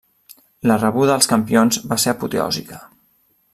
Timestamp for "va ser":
1.93-2.15